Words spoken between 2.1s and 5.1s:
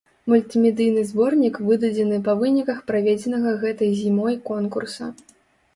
па выніках праведзенага гэтай зімой конкурса.